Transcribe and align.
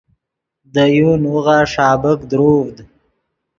دے 0.73 0.83
یو 0.95 1.11
نوغہ 1.23 1.57
ݰابیک 1.71 2.19
دروڤد 2.29 2.75